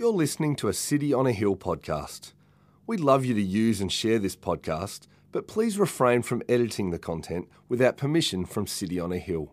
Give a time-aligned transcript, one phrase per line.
[0.00, 2.32] You're listening to a City on a Hill podcast.
[2.86, 6.98] We'd love you to use and share this podcast, but please refrain from editing the
[6.98, 9.52] content without permission from City on a Hill.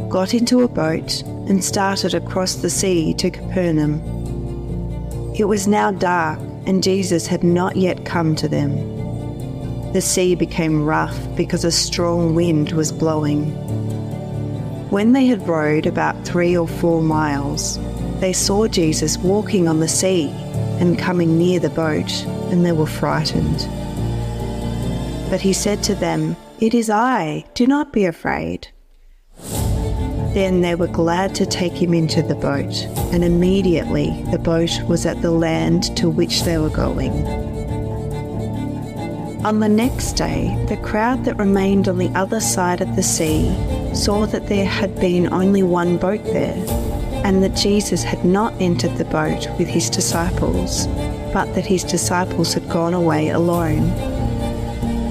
[0.08, 4.19] got into a boat, and started across the sea to Capernaum.
[5.40, 8.76] It was now dark, and Jesus had not yet come to them.
[9.94, 13.46] The sea became rough because a strong wind was blowing.
[14.90, 17.80] When they had rowed about three or four miles,
[18.20, 20.28] they saw Jesus walking on the sea
[20.82, 22.12] and coming near the boat,
[22.52, 23.60] and they were frightened.
[25.30, 28.68] But he said to them, It is I, do not be afraid.
[30.34, 35.06] Then they were glad to take him into the boat, and immediately the boat was
[35.06, 37.26] at the land to which they were going.
[39.44, 43.50] On the next day, the crowd that remained on the other side of the sea
[43.96, 46.64] saw that there had been only one boat there,
[47.26, 50.88] and that Jesus had not entered the boat with his disciples,
[51.34, 54.19] but that his disciples had gone away alone.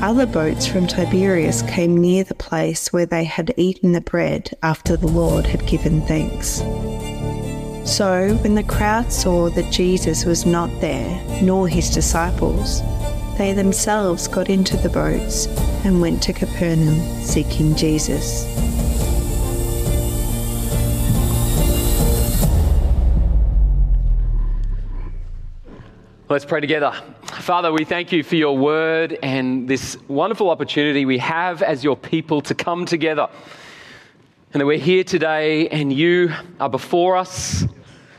[0.00, 4.96] Other boats from Tiberias came near the place where they had eaten the bread after
[4.96, 6.58] the Lord had given thanks.
[7.84, 12.80] So, when the crowd saw that Jesus was not there, nor his disciples,
[13.38, 15.46] they themselves got into the boats
[15.84, 18.46] and went to Capernaum seeking Jesus.
[26.28, 26.94] Let's pray together.
[27.48, 31.96] Father, we thank you for your word and this wonderful opportunity we have as your
[31.96, 33.26] people to come together.
[34.52, 37.64] And that we're here today and you are before us.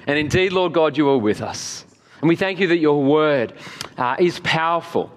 [0.07, 1.85] And indeed, Lord God, you are with us.
[2.21, 3.53] And we thank you that your word
[3.99, 5.11] uh, is powerful.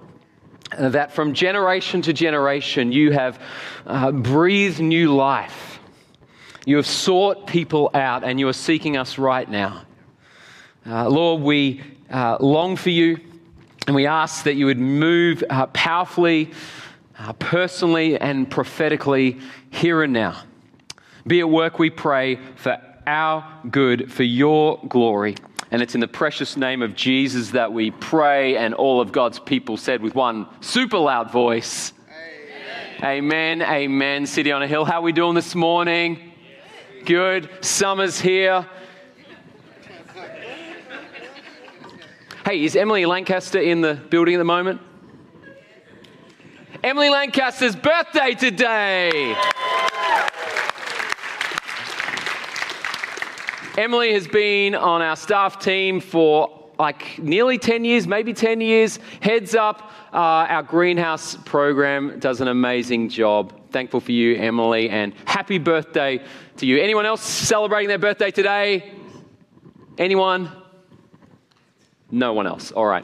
[0.77, 3.41] uh, that from generation to generation you have
[3.87, 5.79] uh, breathed new life.
[6.67, 9.85] You have sought people out and you are seeking us right now.
[10.85, 13.17] Uh, Lord, we uh, long for you
[13.87, 16.51] and we ask that you would move uh, powerfully,
[17.19, 19.39] uh, personally, and prophetically
[19.71, 20.41] here and now.
[21.27, 25.35] Be at work, we pray, for our good, for your glory.
[25.71, 29.39] And it's in the precious name of Jesus that we pray, and all of God's
[29.39, 31.93] people said with one super loud voice
[33.03, 33.61] Amen, amen.
[33.61, 34.25] amen.
[34.25, 36.31] City on a Hill, how are we doing this morning?
[37.05, 37.49] Good.
[37.59, 38.65] Summer's here.
[42.45, 44.81] Hey, is Emily Lancaster in the building at the moment?
[46.83, 49.33] Emily Lancaster's birthday today.
[53.77, 58.99] Emily has been on our staff team for like nearly 10 years, maybe 10 years.
[59.21, 63.53] Heads up, uh, our greenhouse program does an amazing job.
[63.71, 66.21] Thankful for you, Emily, and happy birthday
[66.57, 66.77] to you.
[66.77, 68.91] Anyone else celebrating their birthday today?
[69.97, 70.51] Anyone?
[72.13, 72.71] No one else.
[72.71, 73.03] All right,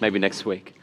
[0.00, 0.76] maybe next week.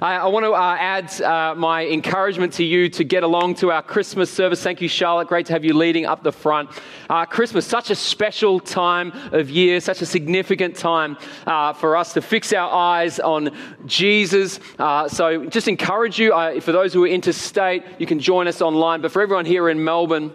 [0.00, 3.70] I, I want to uh, add uh, my encouragement to you to get along to
[3.70, 4.62] our Christmas service.
[4.62, 5.28] Thank you, Charlotte.
[5.28, 6.70] Great to have you leading up the front.
[7.10, 12.14] Uh, Christmas, such a special time of year, such a significant time uh, for us
[12.14, 13.54] to fix our eyes on
[13.84, 14.58] Jesus.
[14.78, 18.62] Uh, so just encourage you, uh, for those who are interstate, you can join us
[18.62, 19.02] online.
[19.02, 20.32] But for everyone here in Melbourne,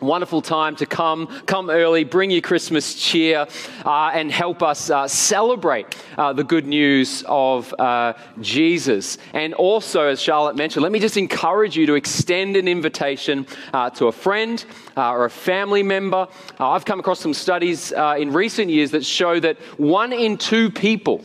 [0.00, 3.46] Wonderful time to come, come early, bring your Christmas cheer,
[3.82, 8.12] uh, and help us uh, celebrate uh, the good news of uh,
[8.42, 9.16] Jesus.
[9.32, 13.88] And also, as Charlotte mentioned, let me just encourage you to extend an invitation uh,
[13.90, 14.62] to a friend
[14.98, 16.28] uh, or a family member.
[16.58, 21.24] I've come across some studies in recent years that show that one in two people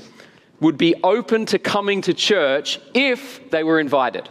[0.62, 4.30] would be open to coming to church if they were invited.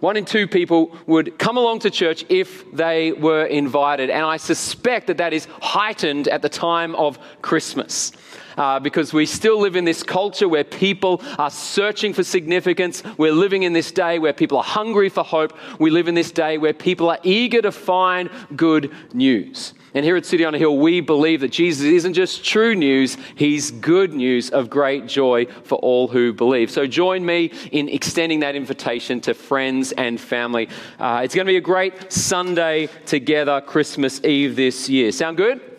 [0.00, 4.10] One in two people would come along to church if they were invited.
[4.10, 8.12] And I suspect that that is heightened at the time of Christmas.
[8.56, 13.02] Uh, because we still live in this culture where people are searching for significance.
[13.18, 15.52] We're living in this day where people are hungry for hope.
[15.78, 19.74] We live in this day where people are eager to find good news.
[19.96, 23.16] And here at City on a Hill, we believe that Jesus isn't just true news,
[23.34, 26.70] he's good news of great joy for all who believe.
[26.70, 30.68] So join me in extending that invitation to friends and family.
[30.98, 35.12] Uh, it's going to be a great Sunday together, Christmas Eve this year.
[35.12, 35.75] Sound good?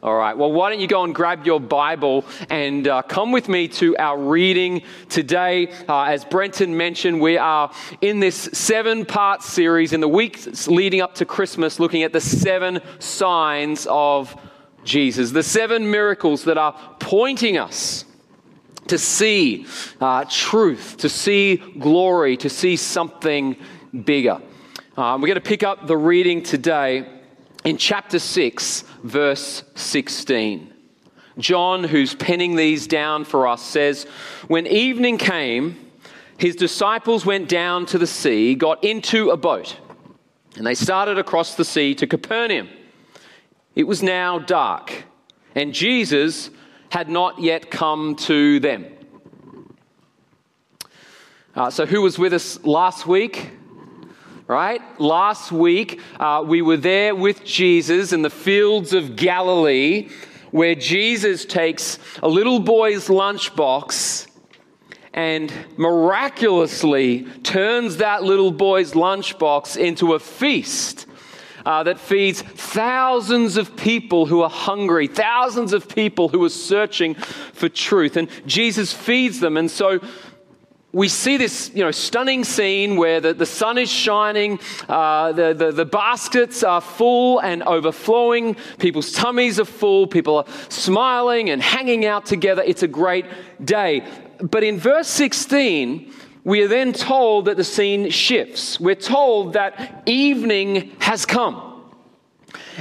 [0.00, 3.48] All right, well, why don't you go and grab your Bible and uh, come with
[3.48, 5.72] me to our reading today.
[5.88, 11.00] Uh, as Brenton mentioned, we are in this seven part series in the weeks leading
[11.00, 14.40] up to Christmas, looking at the seven signs of
[14.84, 18.04] Jesus, the seven miracles that are pointing us
[18.86, 19.66] to see
[20.00, 23.56] uh, truth, to see glory, to see something
[24.04, 24.40] bigger.
[24.96, 27.04] Um, we're going to pick up the reading today
[27.64, 30.72] in chapter 6, verse 16.
[31.38, 34.04] John, who's penning these down for us, says,
[34.48, 35.76] When evening came,
[36.36, 39.76] his disciples went down to the sea, got into a boat,
[40.56, 42.68] and they started across the sea to Capernaum.
[43.74, 45.04] It was now dark,
[45.54, 46.50] and Jesus
[46.90, 48.86] had not yet come to them.
[51.54, 53.50] Uh, so, who was with us last week?
[54.48, 54.80] Right?
[54.98, 60.08] Last week, uh, we were there with Jesus in the fields of Galilee,
[60.52, 64.26] where Jesus takes a little boy's lunchbox
[65.12, 71.04] and miraculously turns that little boy's lunchbox into a feast
[71.66, 77.14] uh, that feeds thousands of people who are hungry, thousands of people who are searching
[77.14, 78.16] for truth.
[78.16, 79.58] And Jesus feeds them.
[79.58, 80.00] And so
[80.98, 84.58] we see this you know, stunning scene where the, the sun is shining,
[84.88, 90.44] uh, the, the, the baskets are full and overflowing, people's tummies are full, people are
[90.68, 92.64] smiling and hanging out together.
[92.66, 93.26] It's a great
[93.64, 94.04] day.
[94.40, 96.12] But in verse 16,
[96.42, 98.80] we are then told that the scene shifts.
[98.80, 101.84] We're told that evening has come.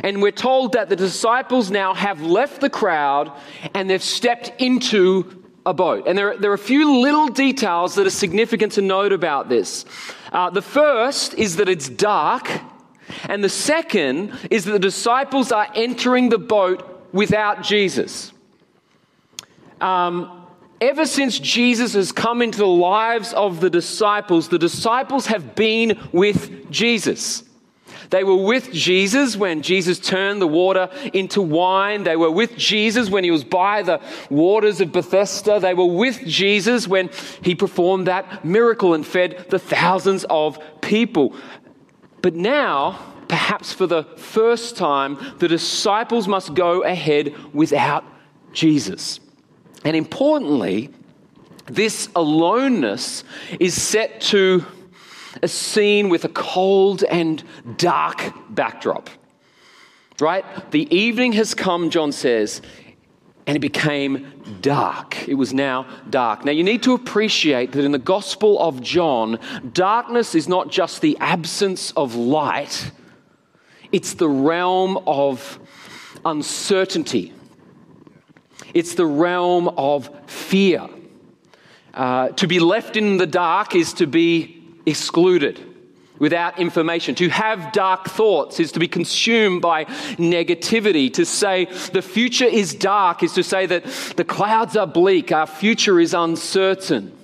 [0.04, 3.32] And we're told that the disciples now have left the crowd
[3.76, 6.08] and they've stepped into a boat.
[6.08, 9.86] And there, there are a few little details that are significant to note about this.
[10.32, 12.50] Uh, the first is that it's dark,
[13.28, 18.32] and the second is that the disciples are entering the boat without Jesus.
[19.82, 20.48] Um,
[20.80, 26.00] ever since Jesus has come into the lives of the disciples, the disciples have been
[26.14, 27.44] with Jesus.
[28.10, 32.04] They were with Jesus when Jesus turned the water into wine.
[32.04, 35.60] They were with Jesus when he was by the waters of Bethesda.
[35.60, 37.10] They were with Jesus when
[37.42, 41.36] he performed that miracle and fed the thousands of people.
[42.22, 48.06] But now, perhaps for the first time, the disciples must go ahead without
[48.54, 49.20] Jesus.
[49.84, 50.92] And importantly,
[51.66, 53.24] this aloneness
[53.60, 54.66] is set to
[55.42, 57.44] a scene with a cold and
[57.78, 59.10] dark backdrop.
[60.20, 60.46] Right?
[60.72, 62.62] The evening has come, John says,
[63.46, 65.28] and it became dark.
[65.28, 66.44] It was now dark.
[66.44, 69.40] Now, you need to appreciate that in the Gospel of John,
[69.74, 72.92] darkness is not just the absence of light,
[73.92, 75.60] it's the realm of
[76.26, 77.32] uncertainty,
[78.74, 80.88] it's the realm of fear.
[81.94, 84.57] Uh, to be left in the dark is to be
[84.88, 85.60] excluded
[86.18, 87.14] without information.
[87.16, 89.86] To have dark thoughts is to be consumed by
[90.16, 91.14] negativity.
[91.14, 93.86] To say the future is dark is to say that
[94.16, 97.16] the clouds are bleak, our future is uncertain.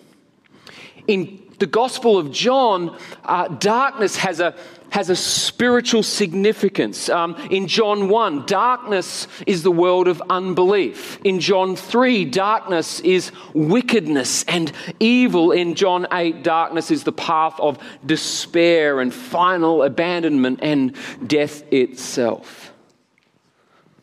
[1.08, 4.56] In the Gospel of John, uh, darkness has a
[4.94, 7.10] has a spiritual significance.
[7.10, 11.20] Um, in John 1, darkness is the world of unbelief.
[11.24, 15.52] In John 3, darkness is wickedness and evil.
[15.52, 20.96] In John 8, darkness is the path of despair and final abandonment and
[21.26, 22.72] death itself.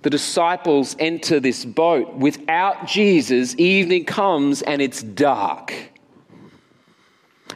[0.02, 2.14] The disciples enter this boat.
[2.14, 5.89] Without Jesus, evening comes and it's dark.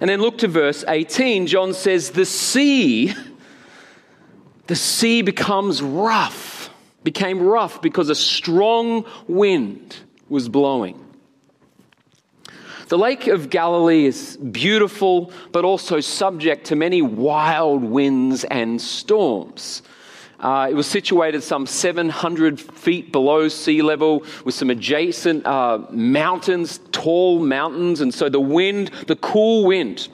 [0.00, 1.46] And then look to verse 18.
[1.46, 3.14] John says, The sea,
[4.66, 6.70] the sea becomes rough,
[7.02, 9.96] became rough because a strong wind
[10.28, 11.00] was blowing.
[12.88, 19.82] The Lake of Galilee is beautiful, but also subject to many wild winds and storms.
[20.44, 26.80] Uh, it was situated some 700 feet below sea level with some adjacent uh, mountains,
[26.92, 28.02] tall mountains.
[28.02, 30.06] And so the wind, the cool wind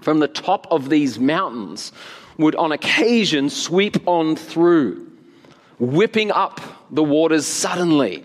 [0.00, 1.92] from the top of these mountains,
[2.36, 5.08] would on occasion sweep on through,
[5.78, 6.60] whipping up
[6.90, 8.24] the waters suddenly.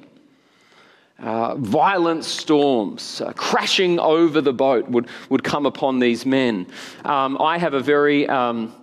[1.19, 6.65] Uh, violent storms uh, crashing over the boat would, would come upon these men.
[7.03, 8.73] Um, I have a very um,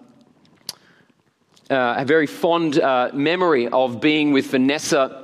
[1.72, 5.22] uh, a very fond uh, memory of being with Vanessa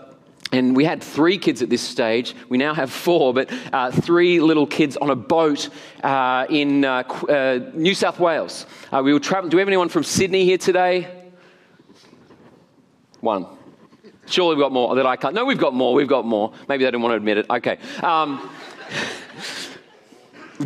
[0.52, 2.35] and we had three kids at this stage.
[2.49, 5.69] We now have four, but uh, three little kids on a boat
[6.02, 8.67] uh, in uh, uh New South Wales.
[8.90, 9.50] Uh, we were traveling.
[9.50, 11.31] Do we have anyone from Sydney here today?
[13.21, 13.47] One.
[14.26, 15.35] Surely we've got more that I can't.
[15.35, 15.95] No, we've got more.
[15.95, 16.52] We've got more.
[16.69, 17.47] Maybe they didn't want to admit it.
[17.50, 17.78] Okay.
[18.02, 18.50] Um,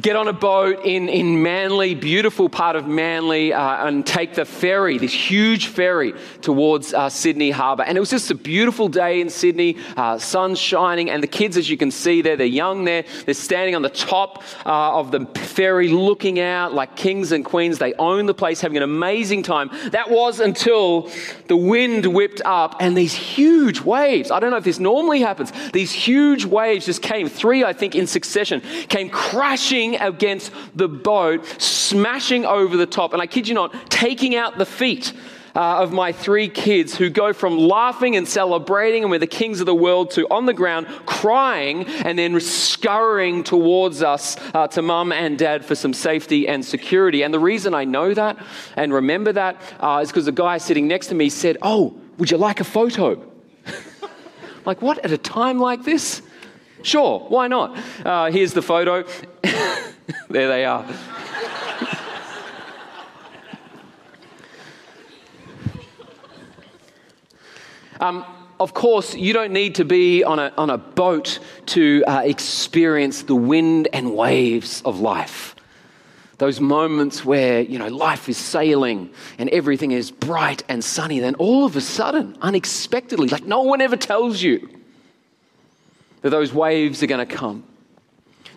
[0.01, 4.45] get on a boat in, in Manly, beautiful part of Manly, uh, and take the
[4.45, 7.83] ferry, this huge ferry, towards uh, Sydney Harbour.
[7.83, 11.57] And it was just a beautiful day in Sydney, uh, sun shining, and the kids,
[11.57, 13.05] as you can see there, they're young there.
[13.27, 17.79] They're standing on the top uh, of the ferry, looking out like kings and queens.
[17.79, 19.71] They own the place, having an amazing time.
[19.91, 21.11] That was until
[21.49, 24.31] the wind whipped up and these huge waves.
[24.31, 25.53] I don't know if this normally happens.
[25.73, 31.45] These huge waves just came, three, I think, in succession, came crashing against the boat,
[31.61, 35.12] smashing over the top, and I kid you not, taking out the feet.
[35.55, 39.61] Uh, of my three kids who go from laughing and celebrating and we're the kings
[39.61, 44.81] of the world to on the ground crying and then scurrying towards us uh, to
[44.81, 47.23] mum and dad for some safety and security.
[47.23, 48.39] And the reason I know that
[48.77, 52.31] and remember that uh, is because the guy sitting next to me said, Oh, would
[52.31, 53.23] you like a photo?
[54.65, 56.23] like, what at a time like this?
[56.83, 57.79] Sure, why not?
[58.05, 59.05] Uh, here's the photo.
[60.29, 60.85] there they are.
[68.01, 68.25] um,
[68.59, 73.23] of course, you don't need to be on a, on a boat to uh, experience
[73.23, 75.55] the wind and waves of life.
[76.39, 81.37] Those moments where, you know, life is sailing and everything is bright and sunny, then
[81.37, 84.69] all of a sudden, unexpectedly, like no one ever tells you,
[86.23, 87.64] that those waves are going to come.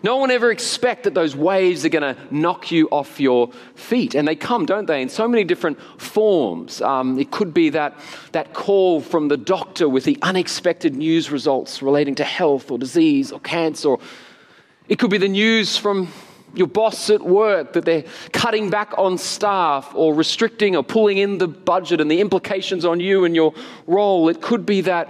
[0.02, 4.14] No one ever expect that those waves are going to knock you off your feet.
[4.14, 6.80] And they come, don't they, in so many different forms.
[6.82, 7.98] Um, it could be that,
[8.32, 13.32] that call from the doctor with the unexpected news results relating to health or disease
[13.32, 13.88] or cancer.
[13.90, 13.98] Or
[14.88, 16.08] it could be the news from
[16.54, 21.38] your boss at work that they're cutting back on staff or restricting or pulling in
[21.38, 23.52] the budget and the implications on you and your
[23.86, 24.28] role.
[24.28, 25.08] It could be that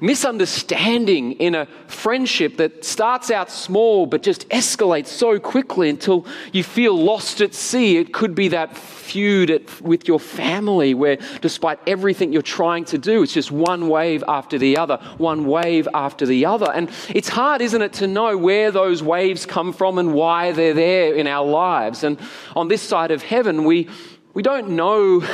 [0.00, 6.62] misunderstanding in a friendship that starts out small but just escalates so quickly until you
[6.62, 7.98] feel lost at sea.
[7.98, 12.98] It could be that feud at, with your family where, despite everything you're trying to
[12.98, 16.70] do, it's just one wave after the other, one wave after the other.
[16.72, 20.74] And it's hard, isn't it, to know where those waves come from and why they're
[20.74, 22.04] there in our lives.
[22.04, 22.18] And
[22.54, 23.88] on this side of heaven, we
[24.34, 25.24] we don't know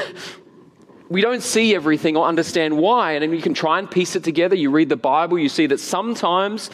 [1.12, 3.12] we don't see everything or understand why.
[3.12, 4.56] And you can try and piece it together.
[4.56, 6.70] You read the Bible, you see that sometimes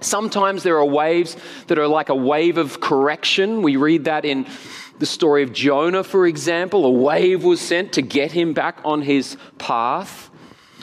[0.00, 1.34] Sometimes there are waves
[1.68, 3.62] that are like a wave of correction.
[3.62, 4.46] We read that in
[4.98, 6.84] the story of Jonah, for example.
[6.84, 10.30] A wave was sent to get him back on his path.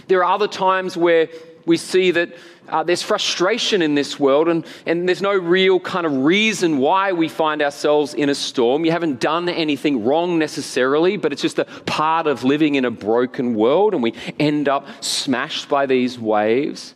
[0.08, 1.30] There are other times where
[1.68, 2.36] we see that
[2.70, 7.12] uh, there's frustration in this world, and, and there's no real kind of reason why
[7.12, 8.86] we find ourselves in a storm.
[8.86, 12.92] You haven't done anything wrong necessarily, but it's just a part of living in a
[12.92, 16.96] broken world, and we end up smashed by these waves.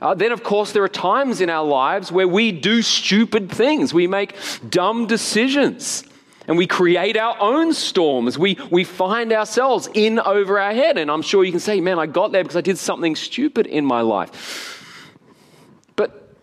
[0.00, 3.94] Uh, then, of course, there are times in our lives where we do stupid things.
[3.94, 4.36] We make
[4.68, 6.04] dumb decisions
[6.46, 8.38] and we create our own storms.
[8.38, 10.98] We, we find ourselves in over our head.
[10.98, 13.66] And I'm sure you can say, man, I got there because I did something stupid
[13.66, 14.75] in my life.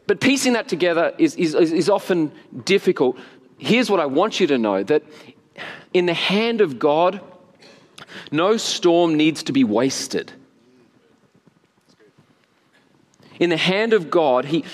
[0.06, 2.32] But piecing that together is, is, is often
[2.66, 3.18] difficult.
[3.58, 5.04] Here's what I want you to know that
[5.94, 7.22] in the hand of God,
[8.32, 10.32] no storm needs to be wasted.
[13.40, 14.66] In the hand of God, He,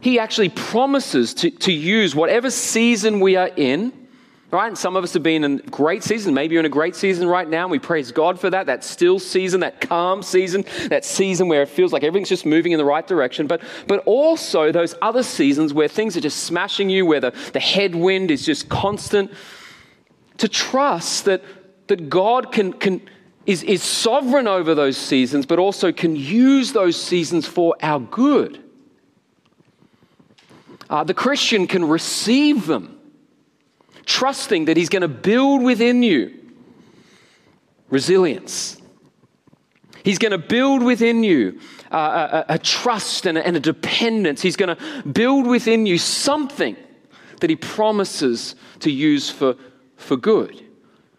[0.00, 4.05] he actually promises to, to use whatever season we are in
[4.52, 4.68] Right?
[4.68, 6.32] And some of us have been in great season.
[6.32, 7.62] Maybe you're in a great season right now.
[7.62, 8.66] And we praise God for that.
[8.66, 12.70] That still season, that calm season, that season where it feels like everything's just moving
[12.70, 13.48] in the right direction.
[13.48, 17.60] But, but also those other seasons where things are just smashing you, where the, the
[17.60, 19.32] headwind is just constant.
[20.38, 21.42] To trust that,
[21.88, 23.00] that God can, can,
[23.46, 28.62] is, is sovereign over those seasons, but also can use those seasons for our good.
[30.88, 32.95] Uh, the Christian can receive them
[34.06, 36.32] trusting that He's going to build within you
[37.90, 38.80] resilience.
[40.02, 41.60] He's going to build within you
[41.90, 44.40] uh, a, a, trust and a, and a dependence.
[44.40, 46.76] He's going to build within you something
[47.40, 49.56] that He promises to use for,
[49.96, 50.62] for good.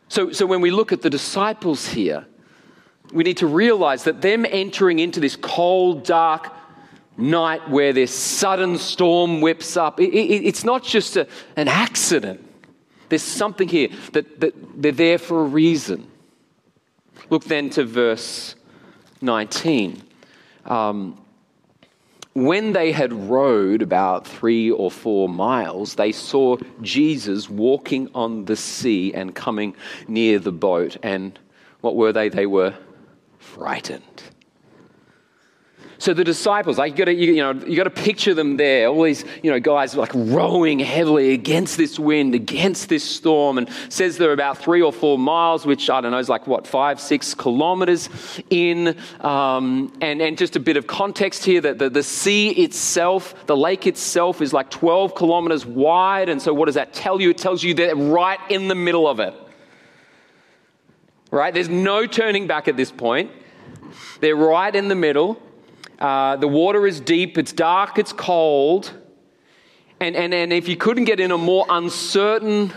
[0.07, 2.25] So, so when we look at the disciples here,
[3.11, 6.53] we need to realize that them entering into this cold, dark
[7.17, 12.46] night where this sudden storm whips up, it, it, it's not just a, an accident.
[13.09, 16.07] There's something here that, that they're there for a reason.
[17.29, 18.55] Look then to verse
[19.21, 20.03] 19.
[20.65, 21.19] Um,
[22.33, 28.55] when they had rowed about three or four miles, they saw Jesus walking on the
[28.55, 29.75] sea and coming
[30.07, 30.97] near the boat.
[31.01, 31.39] And
[31.81, 32.29] what were they?
[32.29, 32.75] They were
[33.39, 34.21] frightened.
[35.99, 38.57] So the disciples, like you got to, you, you, know, you got to picture them
[38.57, 38.87] there.
[38.87, 43.67] All these, you know, guys like rowing heavily against this wind, against this storm, and
[43.89, 46.99] says they're about three or four miles, which I don't know is like what five,
[46.99, 48.09] six kilometers
[48.49, 48.95] in.
[49.21, 53.57] Um, and and just a bit of context here that the, the sea itself, the
[53.57, 56.29] lake itself, is like 12 kilometers wide.
[56.29, 57.31] And so what does that tell you?
[57.31, 59.33] It tells you they're right in the middle of it.
[61.31, 61.53] Right?
[61.53, 63.31] There's no turning back at this point.
[64.19, 65.41] They're right in the middle.
[65.99, 68.93] Uh, the water is deep, it's dark, it's cold.
[69.99, 72.71] And, and, and if you couldn't get in a more uncertain,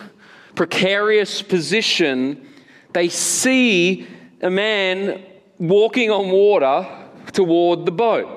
[0.55, 2.47] precarious position,
[2.93, 4.07] they see
[4.41, 5.23] a man
[5.59, 6.87] walking on water
[7.33, 8.37] toward the boat.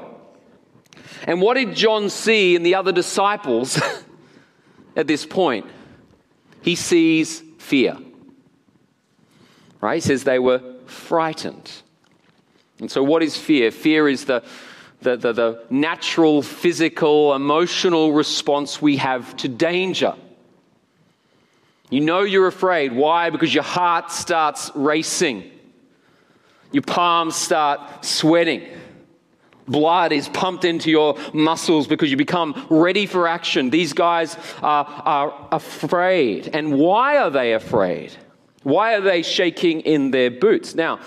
[1.26, 3.80] And what did John see in the other disciples
[4.96, 5.66] at this point?
[6.62, 7.98] He sees fear.
[9.80, 9.96] Right?
[9.96, 11.72] He says they were frightened.
[12.80, 13.72] And so, what is fear?
[13.72, 14.44] Fear is the
[15.04, 20.16] the, the, the natural, physical, emotional response we have to danger.
[21.90, 22.94] You know you're afraid.
[22.94, 23.30] Why?
[23.30, 25.52] Because your heart starts racing,
[26.72, 28.68] your palms start sweating.
[29.66, 33.70] Blood is pumped into your muscles because you become ready for action.
[33.70, 36.50] These guys are, are afraid.
[36.54, 38.14] And why are they afraid?
[38.64, 40.76] Why are they shaking in their boots?
[40.76, 41.00] Now,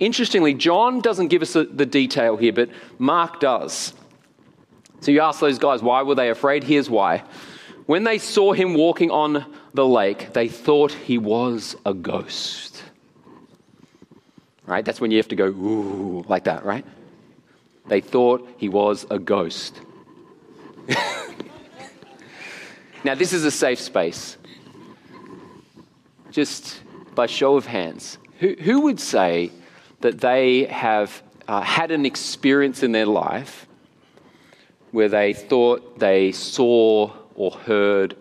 [0.00, 3.92] Interestingly, John doesn't give us the detail here, but Mark does.
[5.00, 6.64] So you ask those guys, why were they afraid?
[6.64, 7.22] Here's why.
[7.84, 12.82] When they saw him walking on the lake, they thought he was a ghost.
[14.66, 14.84] Right?
[14.84, 16.84] That's when you have to go, ooh, like that, right?
[17.88, 19.80] They thought he was a ghost.
[23.04, 24.38] now, this is a safe space.
[26.30, 26.80] Just
[27.14, 29.50] by show of hands, who, who would say
[30.00, 33.66] that they have uh, had an experience in their life
[34.90, 38.16] where they thought they saw or heard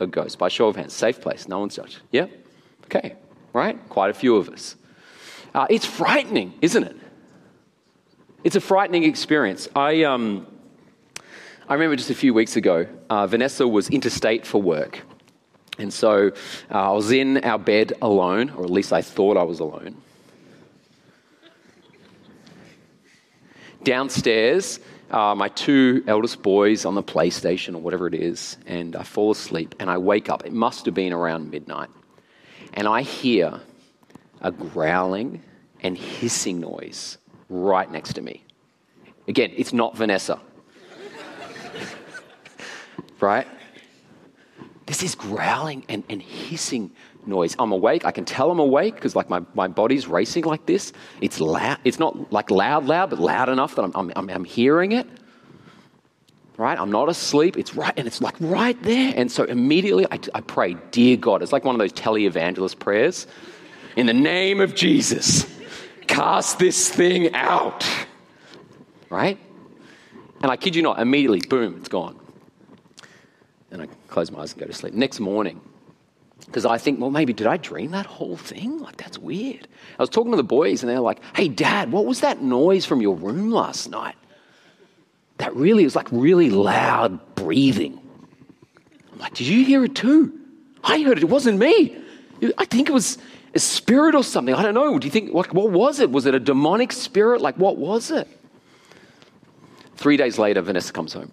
[0.00, 0.38] a ghost.
[0.38, 2.00] By show of hands, safe place, no one's judged.
[2.10, 2.26] Yeah?
[2.86, 3.16] Okay,
[3.52, 3.78] right?
[3.88, 4.76] Quite a few of us.
[5.54, 6.96] Uh, it's frightening, isn't it?
[8.42, 9.68] It's a frightening experience.
[9.76, 10.46] I, um,
[11.68, 15.02] I remember just a few weeks ago, uh, Vanessa was interstate for work.
[15.78, 16.28] And so
[16.70, 19.96] uh, I was in our bed alone, or at least I thought I was alone.
[23.82, 29.02] Downstairs, uh, my two eldest boys on the PlayStation or whatever it is, and I
[29.02, 30.44] fall asleep and I wake up.
[30.46, 31.88] It must have been around midnight.
[32.74, 33.60] And I hear
[34.40, 35.42] a growling
[35.82, 38.44] and hissing noise right next to me.
[39.26, 40.40] Again, it's not Vanessa.
[43.20, 43.46] right?
[44.86, 46.92] This is growling and, and hissing
[47.26, 47.56] noise.
[47.58, 48.04] I'm awake.
[48.04, 50.92] I can tell I'm awake because like my, my body's racing like this.
[51.20, 51.78] It's loud.
[51.84, 55.06] It's not like loud, loud, but loud enough that I'm, I'm, I'm hearing it.
[56.56, 56.78] Right?
[56.78, 57.56] I'm not asleep.
[57.56, 59.14] It's right, and it's like right there.
[59.16, 63.26] And so immediately I, I pray, Dear God, it's like one of those televangelist prayers.
[63.96, 65.46] In the name of Jesus,
[66.06, 67.88] cast this thing out.
[69.08, 69.38] Right?
[70.42, 72.18] And I kid you not, immediately, boom, it's gone.
[73.70, 74.94] And I close my eyes and go to sleep.
[74.94, 75.60] Next morning,
[76.50, 78.80] because I think, well, maybe did I dream that whole thing?
[78.80, 79.68] Like, that's weird.
[79.96, 82.84] I was talking to the boys, and they're like, hey, dad, what was that noise
[82.84, 84.16] from your room last night?
[85.38, 88.00] That really was like really loud breathing.
[89.12, 90.36] I'm like, did you hear it too?
[90.82, 91.22] I heard it.
[91.22, 91.96] It wasn't me.
[92.58, 93.18] I think it was
[93.54, 94.52] a spirit or something.
[94.52, 94.98] I don't know.
[94.98, 96.10] Do you think, what, what was it?
[96.10, 97.40] Was it a demonic spirit?
[97.40, 98.26] Like, what was it?
[99.94, 101.30] Three days later, Vanessa comes home,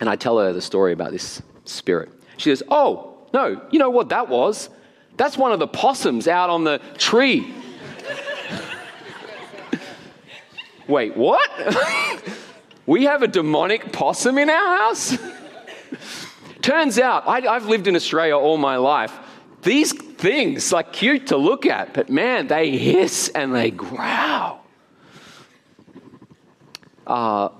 [0.00, 2.08] and I tell her the story about this spirit.
[2.36, 4.68] She says, oh, no, you know what that was?
[5.16, 7.54] That's one of the possums out on the tree.
[10.88, 11.48] Wait, what?
[12.86, 15.16] we have a demonic possum in our house?
[16.62, 19.16] Turns out, I, have lived in Australia all my life.
[19.62, 24.64] These things, like cute to look at, but man, they hiss and they growl.
[27.06, 27.50] Uh,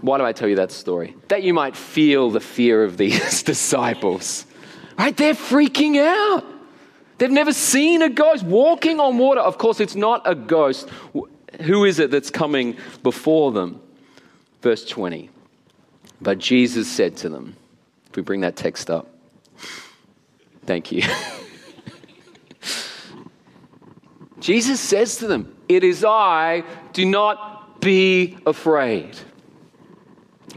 [0.00, 1.16] why do I tell you that story?
[1.28, 4.46] That you might feel the fear of these disciples.
[4.98, 5.16] Right?
[5.16, 6.44] They're freaking out.
[7.18, 9.40] They've never seen a ghost walking on water.
[9.40, 10.88] Of course, it's not a ghost.
[11.62, 13.80] Who is it that's coming before them?
[14.62, 15.30] Verse 20.
[16.20, 17.56] But Jesus said to them,
[18.08, 19.14] if we bring that text up,
[20.66, 21.02] thank you.
[24.40, 29.16] Jesus says to them, It is I, do not be afraid.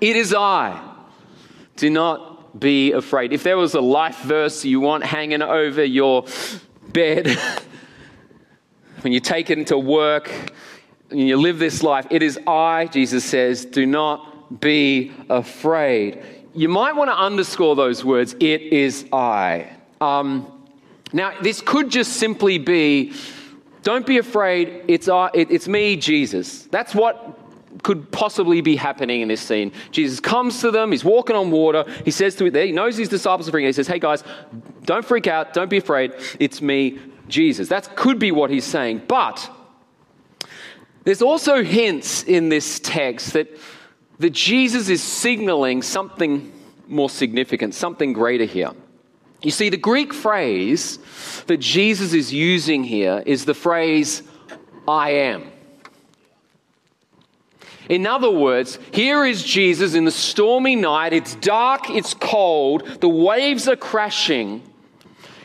[0.02, 0.82] It is I,
[1.76, 3.34] do not be afraid.
[3.34, 6.26] If there was a life verse you want hanging over your
[6.92, 7.28] bed,
[9.02, 10.32] when you take it into work,
[11.10, 16.24] and you live this life, it is I, Jesus says, do not be afraid.
[16.56, 19.72] You might want to underscore those words, it is I.
[20.02, 20.52] Um,
[21.12, 23.14] now, this could just simply be,
[23.84, 26.64] don't be afraid, it's, I, it, it's me, Jesus.
[26.64, 27.40] That's what
[27.82, 29.72] could possibly be happening in this scene.
[29.92, 33.10] Jesus comes to them, he's walking on water, he says to them, he knows his
[33.10, 33.68] disciples are freaking out.
[33.68, 34.24] He says, Hey guys,
[34.84, 37.70] don't freak out, don't be afraid, it's me, Jesus.
[37.70, 39.04] That could be what he's saying.
[39.08, 39.50] But
[41.04, 43.50] there's also hints in this text that,
[44.20, 46.52] that Jesus is signaling something
[46.88, 48.72] more significant, something greater here.
[49.42, 51.00] You see, the Greek phrase
[51.48, 54.24] that Jesus is using here is the phrase,
[54.88, 55.53] I am.
[57.90, 61.14] In other words, here is Jesus in the stormy night.
[61.14, 64.64] It's dark, it's cold, the waves are crashing.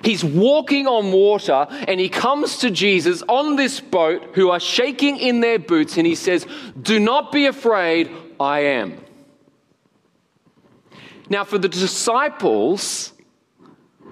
[0.03, 5.19] He's walking on water and he comes to Jesus on this boat who are shaking
[5.19, 6.47] in their boots and he says,
[6.81, 9.05] Do not be afraid, I am.
[11.29, 13.13] Now, for the disciples,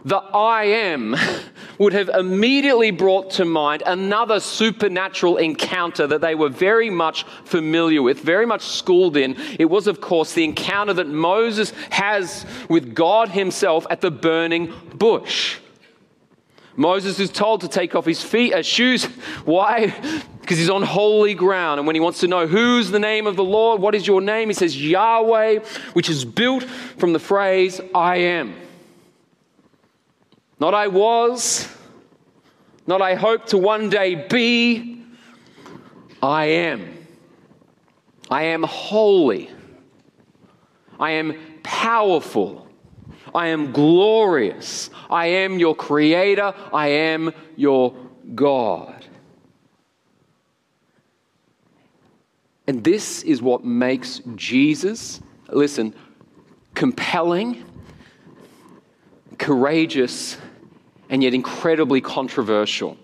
[0.04, 1.16] the I am
[1.78, 8.02] would have immediately brought to mind another supernatural encounter that they were very much familiar
[8.02, 9.36] with, very much schooled in.
[9.58, 14.72] It was, of course, the encounter that Moses has with God himself at the burning
[14.94, 15.58] bush.
[16.76, 19.04] Moses is told to take off his feet, uh, shoes.
[19.44, 19.94] Why?
[20.40, 21.80] Because he's on holy ground.
[21.80, 24.20] And when he wants to know who's the name of the Lord, what is your
[24.20, 25.60] name, he says Yahweh,
[25.94, 28.54] which is built from the phrase I am.
[30.58, 31.68] Not I was,
[32.86, 35.02] not I hope to one day be.
[36.22, 37.06] I am.
[38.30, 39.50] I am holy.
[40.98, 42.66] I am powerful.
[43.34, 44.88] I am glorious.
[45.10, 46.54] I am your creator.
[46.72, 47.94] I am your
[48.34, 49.04] God.
[52.66, 55.94] And this is what makes Jesus, listen,
[56.74, 57.64] compelling,
[59.38, 60.36] courageous,
[61.08, 62.96] and yet incredibly controversial.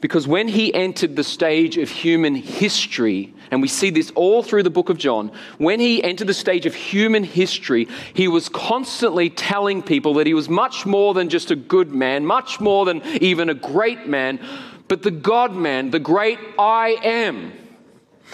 [0.00, 4.62] Because when he entered the stage of human history, and we see this all through
[4.62, 9.30] the book of John, when he entered the stage of human history, he was constantly
[9.30, 13.02] telling people that he was much more than just a good man, much more than
[13.22, 14.38] even a great man,
[14.86, 17.52] but the God man, the great I am.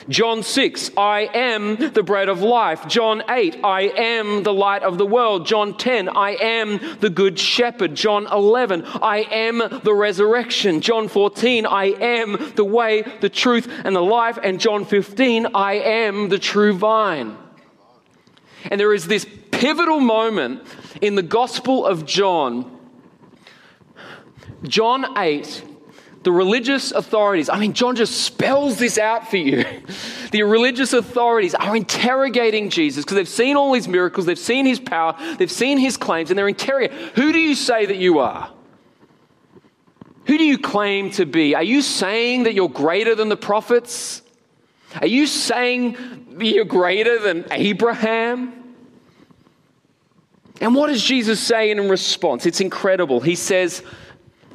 [0.08, 2.88] John 6, I am the bread of life.
[2.88, 5.46] John 8, I am the light of the world.
[5.46, 7.94] John 10, I am the good shepherd.
[7.94, 10.80] John 11, I am the resurrection.
[10.80, 14.38] John 14, I am the way, the truth, and the life.
[14.42, 17.36] And John 15, I am the true vine.
[18.70, 20.62] And there is this pivotal moment
[21.00, 22.78] in the Gospel of John.
[24.64, 25.64] John 8
[26.22, 29.64] the religious authorities, I mean, John just spells this out for you.
[30.32, 34.80] The religious authorities are interrogating Jesus because they've seen all his miracles, they've seen his
[34.80, 38.50] power, they've seen his claims, and they're interrogating Who do you say that you are?
[40.24, 41.54] Who do you claim to be?
[41.54, 44.22] Are you saying that you're greater than the prophets?
[45.02, 48.74] Are you saying you're greater than Abraham?
[50.62, 52.46] And what does Jesus say in response?
[52.46, 53.20] It's incredible.
[53.20, 53.82] He says,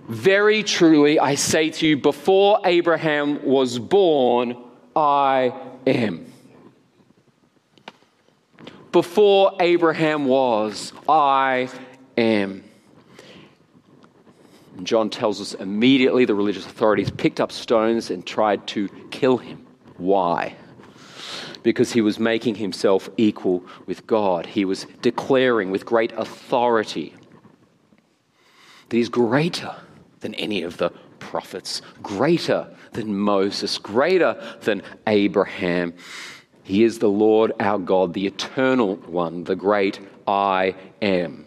[0.07, 4.57] very truly, I say to you, before Abraham was born,
[4.95, 5.53] I
[5.85, 6.31] am.
[8.91, 11.69] Before Abraham was, I
[12.17, 12.63] am.
[14.77, 19.37] And John tells us immediately the religious authorities picked up stones and tried to kill
[19.37, 19.65] him.
[19.97, 20.55] Why?
[21.63, 24.45] Because he was making himself equal with God.
[24.45, 27.13] He was declaring with great authority
[28.87, 29.75] that he's greater
[30.19, 35.93] than any of the prophets, greater than Moses, greater than Abraham.
[36.63, 41.45] He is the Lord our God, the eternal one, the great I am.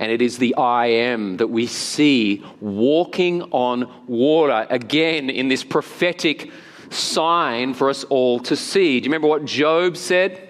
[0.00, 5.64] And it is the I am that we see walking on water again in this
[5.64, 6.52] prophetic
[6.90, 9.00] sign for us all to see.
[9.00, 10.47] Do you remember what Job said?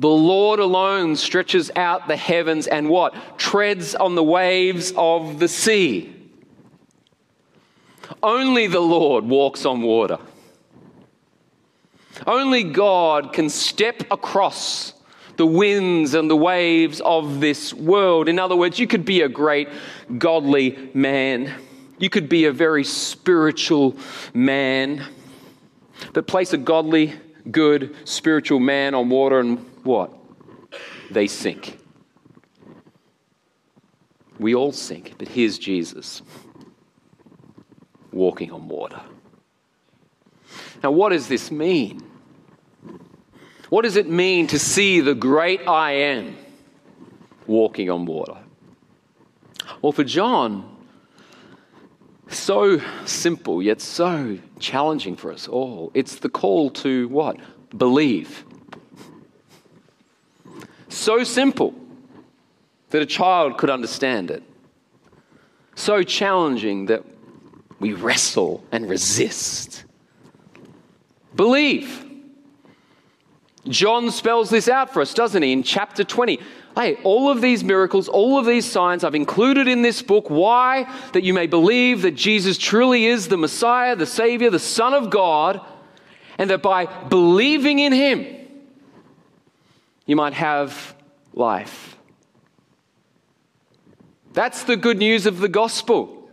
[0.00, 3.14] The Lord alone stretches out the heavens and what?
[3.38, 6.14] Treads on the waves of the sea.
[8.22, 10.18] Only the Lord walks on water.
[12.26, 14.94] Only God can step across
[15.36, 18.26] the winds and the waves of this world.
[18.26, 19.68] In other words, you could be a great
[20.16, 21.54] godly man.
[21.98, 23.98] You could be a very spiritual
[24.32, 25.04] man.
[26.14, 27.12] But place a godly,
[27.50, 30.12] good, spiritual man on water and what?
[31.10, 31.78] They sink.
[34.38, 36.22] We all sink, but here's Jesus.
[38.12, 39.00] walking on water.
[40.82, 42.02] Now, what does this mean?
[43.68, 46.36] What does it mean to see the great I am
[47.46, 48.36] walking on water?
[49.80, 50.76] Well, for John,
[52.28, 55.90] so simple yet so challenging for us all.
[55.94, 57.36] It's the call to what?
[57.76, 58.44] Believe.
[60.90, 61.74] So simple
[62.90, 64.42] that a child could understand it.
[65.74, 67.04] So challenging that
[67.78, 69.84] we wrestle and resist.
[71.34, 72.06] Believe.
[73.68, 76.40] John spells this out for us, doesn't he, in chapter 20?
[76.74, 80.28] Hey, all of these miracles, all of these signs I've included in this book.
[80.28, 80.92] Why?
[81.12, 85.10] That you may believe that Jesus truly is the Messiah, the Savior, the Son of
[85.10, 85.60] God,
[86.38, 88.39] and that by believing in Him,
[90.10, 90.96] you might have
[91.34, 91.96] life.
[94.32, 96.28] That's the good news of the gospel.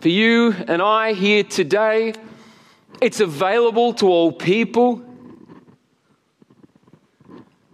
[0.00, 2.12] For you and I here today,
[3.00, 5.02] it's available to all people.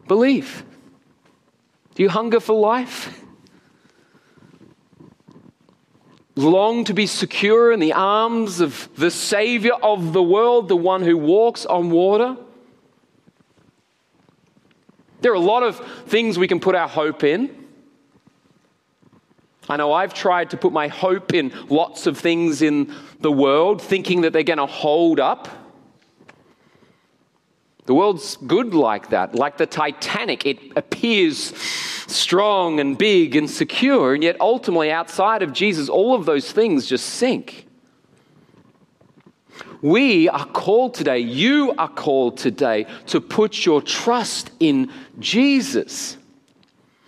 [0.07, 0.65] Believe.
[1.97, 3.21] Do you hunger for life?
[6.37, 11.03] Long to be secure in the arms of the Savior of the world, the one
[11.03, 12.37] who walks on water?
[15.21, 17.67] There are a lot of things we can put our hope in.
[19.69, 23.83] I know I've tried to put my hope in lots of things in the world,
[23.83, 25.49] thinking that they're going to hold up.
[27.85, 30.47] The world's good like that, like the Titanic.
[30.47, 36.25] It appears strong and big and secure, and yet ultimately, outside of Jesus, all of
[36.25, 37.68] those things just sink.
[39.81, 46.17] We are called today, you are called today to put your trust in Jesus.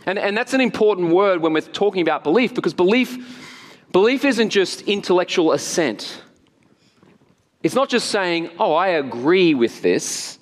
[0.07, 3.49] And, and that's an important word when we're talking about belief because belief,
[3.93, 6.23] belief isn't just intellectual assent.
[7.63, 10.39] It's not just saying, oh, I agree with this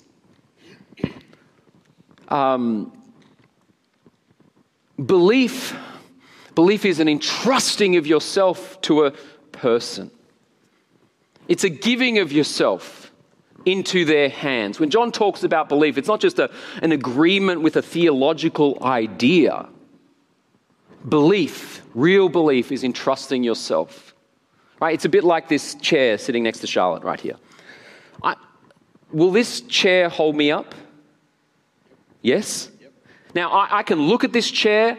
[2.29, 2.93] um,
[5.03, 5.75] belief,
[6.55, 9.11] belief is an entrusting of yourself to a
[9.51, 10.11] person.
[11.49, 13.11] It's a giving of yourself
[13.65, 14.79] into their hands.
[14.79, 16.49] When John talks about belief, it's not just a,
[16.81, 19.67] an agreement with a theological idea.
[21.07, 24.13] Belief, real belief, is entrusting yourself.
[24.79, 24.93] Right?
[24.93, 27.35] It's a bit like this chair sitting next to Charlotte right here.
[28.23, 28.35] I,
[29.11, 30.75] will this chair hold me up?
[32.21, 32.69] Yes?
[33.33, 34.97] Now, I, I, can look at this chair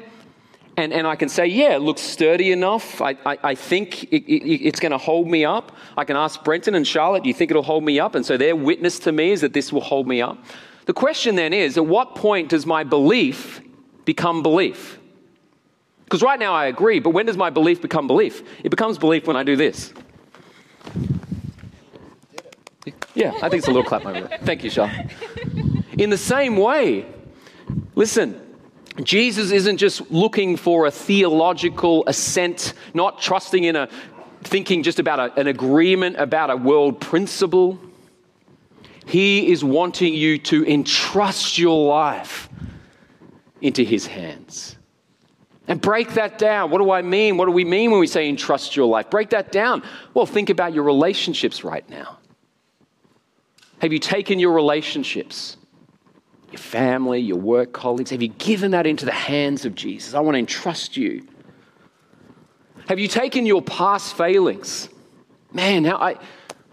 [0.76, 3.00] and, and I can say, yeah, it looks sturdy enough.
[3.02, 5.76] I, I, I think it, it, it's going to hold me up.
[5.96, 8.14] I can ask Brenton and Charlotte, do you think it'll hold me up?
[8.14, 10.38] And so their witness to me is that this will hold me up.
[10.86, 13.60] The question then is, at what point does my belief
[14.04, 14.98] become belief?
[16.04, 18.42] Because right now I agree, but when does my belief become belief?
[18.64, 19.92] It becomes belief when I do this.
[23.14, 24.38] Yeah, I think it's a little clap over there.
[24.42, 25.10] Thank you, Charlotte.
[25.98, 27.06] In the same way,
[27.94, 28.40] listen,
[29.04, 33.88] Jesus isn't just looking for a theological assent, not trusting in a
[34.42, 37.78] thinking just about a, an agreement about a world principle.
[39.06, 42.48] He is wanting you to entrust your life
[43.60, 44.76] into His hands.
[45.68, 46.70] And break that down.
[46.70, 47.36] What do I mean?
[47.36, 49.08] What do we mean when we say entrust your life?
[49.08, 49.84] Break that down.
[50.14, 52.18] Well, think about your relationships right now.
[53.80, 55.56] Have you taken your relationships
[56.52, 58.10] your family, your work colleagues?
[58.10, 60.14] Have you given that into the hands of Jesus?
[60.14, 61.26] I want to entrust you.
[62.88, 64.88] Have you taken your past failings?
[65.52, 66.16] Man, how I,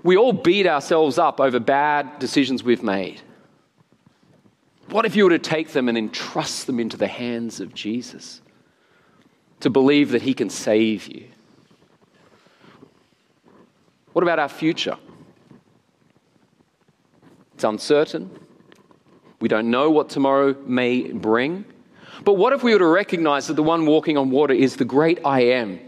[0.04, 3.22] we all beat ourselves up over bad decisions we've made.
[4.90, 8.42] What if you were to take them and entrust them into the hands of Jesus?
[9.62, 11.26] To believe that He can save you.
[14.14, 14.98] What about our future?
[17.54, 18.32] It's uncertain.
[19.40, 21.66] We don't know what tomorrow may bring.
[22.24, 24.86] But what if we were to recognize that the one walking on water is the
[24.86, 25.80] great I am,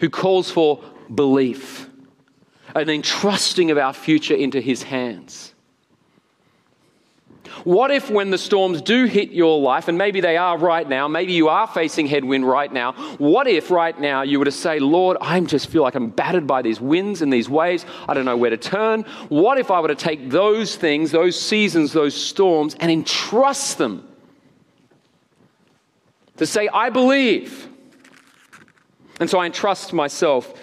[0.00, 0.82] who calls for
[1.14, 1.88] belief,
[2.74, 5.49] and entrusting of our future into his hands?
[7.64, 11.08] What if, when the storms do hit your life, and maybe they are right now,
[11.08, 14.78] maybe you are facing headwind right now, what if right now you were to say,
[14.78, 18.24] Lord, I just feel like I'm battered by these winds and these waves, I don't
[18.24, 19.02] know where to turn?
[19.28, 24.06] What if I were to take those things, those seasons, those storms, and entrust them?
[26.38, 27.68] To say, I believe.
[29.20, 30.54] And so I entrust myself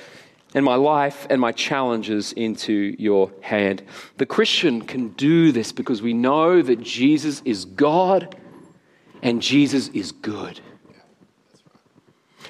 [0.54, 3.84] and my life and my challenges into your hand.
[4.18, 8.36] The Christian can do this because we know that Jesus is God
[9.22, 10.62] and Jesus is good.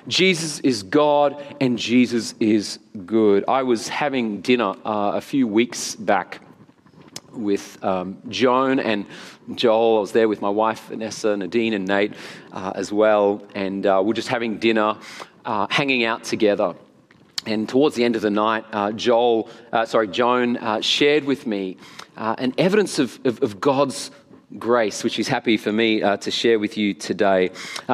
[0.07, 3.43] Jesus is God and Jesus is good.
[3.47, 6.41] I was having dinner uh, a few weeks back
[7.33, 9.05] with um, Joan and
[9.55, 9.97] Joel.
[9.97, 12.13] I was there with my wife, Vanessa, Nadine, and Nate
[12.53, 13.43] uh, as well.
[13.53, 14.97] And uh, we're just having dinner,
[15.45, 16.73] uh, hanging out together.
[17.47, 21.47] And towards the end of the night, uh, Joel, uh, sorry, Joan uh, shared with
[21.47, 21.77] me
[22.15, 24.11] an evidence of, of, of, God's
[24.59, 27.51] grace, which is happy for me to share with you today.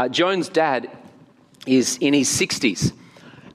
[0.09, 0.89] Joan's dad
[1.67, 2.93] is in his 60s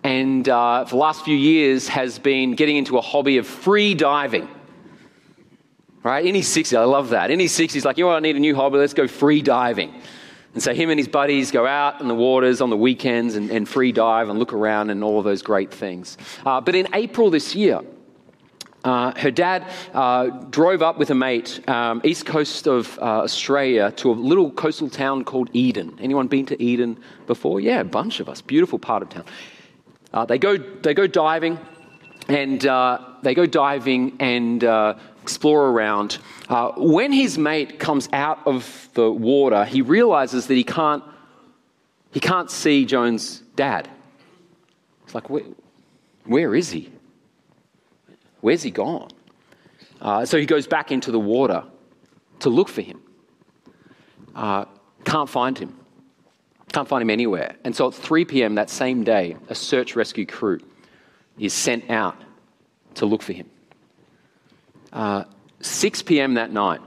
[0.05, 3.95] and uh, for the last few years has been getting into a hobby of free
[3.95, 4.49] diving.
[6.03, 6.25] Right?
[6.25, 7.31] In his 60s, I love that.
[7.31, 9.43] In his 60s, like, you know what, I need a new hobby, let's go free
[9.43, 9.93] diving.
[10.59, 13.49] And so him and his buddies go out in the waters on the weekends and,
[13.49, 16.18] and free dive and look around and all of those great things.
[16.44, 17.81] Uh, but in April this year,
[18.83, 23.92] uh, her dad uh, drove up with a mate, um, east coast of uh, Australia,
[23.92, 25.97] to a little coastal town called Eden.
[26.01, 27.61] Anyone been to Eden before?
[27.61, 28.40] Yeah, a bunch of us.
[28.40, 29.27] Beautiful part of town.
[30.12, 31.57] Uh, they go they go diving,
[32.27, 34.94] and uh, they go diving and uh,
[35.29, 36.19] explore around.
[36.77, 41.05] when his mate comes out of the water, he realizes that he can't
[42.11, 43.88] he can't see Joan's dad.
[45.05, 45.45] It's like, where,
[46.25, 46.91] where is he?
[48.41, 49.11] Where's he gone?
[50.01, 51.64] Uh, so he goes back into the water
[52.41, 53.01] to look for him.
[54.35, 54.64] Uh,
[55.05, 55.79] can't find him.
[56.73, 57.57] Can't find him anywhere.
[57.64, 58.55] And so at 3 p.m.
[58.55, 60.61] that same day, a search rescue crew
[61.38, 62.17] is sent out
[62.95, 63.49] to look for him.
[64.92, 65.24] Uh,
[65.61, 66.35] 6 p.m.
[66.35, 66.81] that night,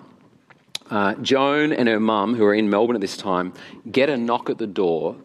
[0.90, 3.54] uh, Joan and her mum, who are in Melbourne at this time,
[3.92, 5.16] get a knock at the door.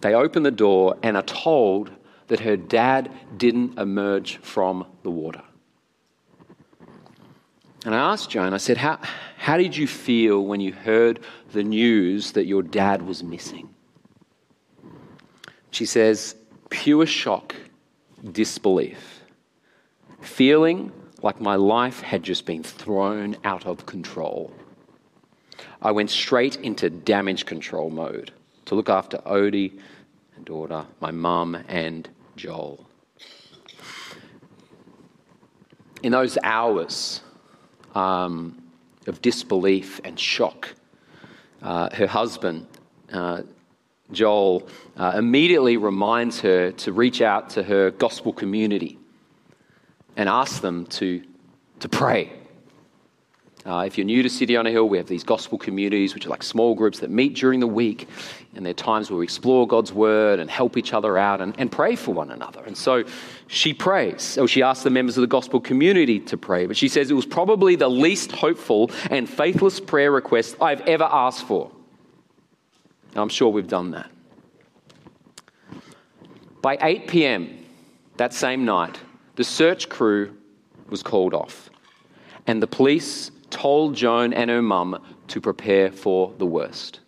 [0.00, 1.90] They open the door and are told
[2.28, 5.42] that her dad didn't emerge from the water.
[7.84, 8.98] And I asked Joan, I said, how,
[9.36, 11.20] how did you feel when you heard
[11.52, 13.68] the news that your dad was missing?
[15.70, 16.36] She says,
[16.70, 17.54] pure shock,
[18.30, 19.24] disbelief,
[20.20, 24.52] feeling like my life had just been thrown out of control.
[25.80, 28.32] I went straight into damage control mode
[28.66, 29.78] to look after Odie
[30.36, 32.86] and daughter, my mum, and Joel.
[36.02, 37.20] In those hours
[37.94, 38.60] um,
[39.06, 40.74] of disbelief and shock,
[41.62, 42.66] uh, her husband,
[43.12, 43.42] uh,
[44.10, 48.98] Joel, uh, immediately reminds her to reach out to her gospel community
[50.16, 51.22] and ask them to,
[51.80, 52.32] to pray
[53.64, 56.26] uh, if you're new to City on a Hill, we have these gospel communities, which
[56.26, 58.08] are like small groups that meet during the week,
[58.56, 61.70] and they're times where we explore God's word and help each other out and, and
[61.70, 62.64] pray for one another.
[62.64, 63.04] And so
[63.46, 66.88] she prays, or she asks the members of the gospel community to pray, but she
[66.88, 71.70] says it was probably the least hopeful and faithless prayer request I've ever asked for.
[73.10, 74.10] And I'm sure we've done that.
[76.62, 77.64] By 8 p.m.
[78.16, 78.98] that same night,
[79.36, 80.36] the search crew
[80.88, 81.70] was called off,
[82.46, 87.00] and the police told Joan and her mum to prepare for the worst.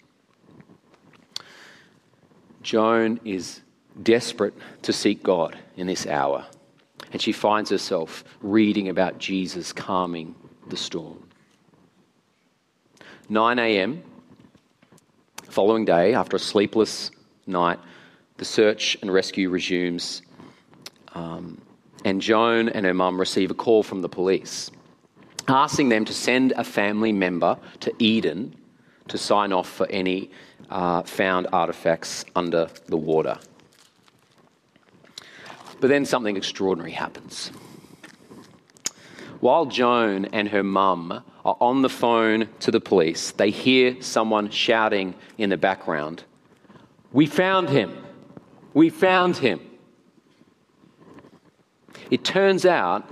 [2.62, 3.60] Joan is
[4.02, 6.46] desperate to seek God in this hour,
[7.12, 10.34] and she finds herself reading about Jesus calming
[10.68, 11.28] the storm.
[13.28, 14.02] 9 a.m.,
[15.48, 17.10] following day, after a sleepless
[17.46, 17.78] night,
[18.38, 20.22] the search and rescue resumes,
[21.14, 21.60] um,
[22.04, 24.70] and Joan and her mum receive a call from the police
[25.48, 28.54] asking them to send a family member to Eden
[29.08, 30.30] to sign off for any
[30.70, 33.38] uh, found artifacts under the water.
[35.80, 37.50] But then something extraordinary happens.
[39.40, 44.48] While Joan and her mum are on the phone to the police, they hear someone
[44.48, 46.24] shouting in the background,
[47.12, 48.02] We found him!
[48.72, 49.60] We found him!
[52.10, 53.08] It turns out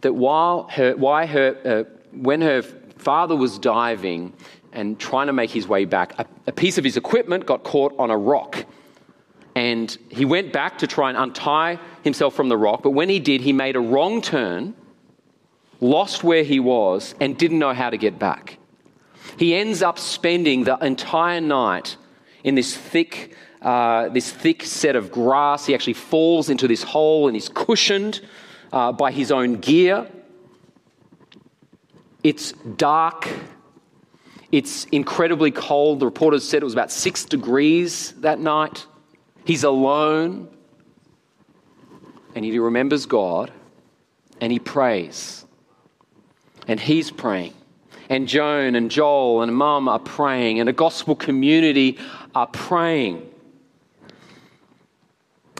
[0.00, 4.32] that while her, why her, uh, when her father was diving
[4.72, 7.94] and trying to make his way back, a, a piece of his equipment got caught
[7.98, 8.64] on a rock.
[9.54, 13.18] And he went back to try and untie himself from the rock, but when he
[13.18, 14.74] did, he made a wrong turn,
[15.80, 18.58] lost where he was, and didn't know how to get back.
[19.38, 21.96] He ends up spending the entire night
[22.44, 23.34] in this thick,
[23.66, 25.66] uh, this thick set of grass.
[25.66, 28.20] He actually falls into this hole and he's cushioned
[28.72, 30.08] uh, by his own gear.
[32.22, 33.28] It's dark.
[34.52, 35.98] It's incredibly cold.
[35.98, 38.86] The reporters said it was about six degrees that night.
[39.44, 40.48] He's alone.
[42.36, 43.50] And he remembers God
[44.40, 45.44] and he prays.
[46.68, 47.54] And he's praying.
[48.08, 50.60] And Joan and Joel and Mum are praying.
[50.60, 51.98] And a gospel community
[52.32, 53.32] are praying.